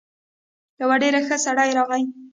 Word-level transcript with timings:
يو 0.81 0.89
ډېر 1.01 1.13
ښه 1.27 1.37
سړی 1.45 1.69
راغی. 1.77 2.03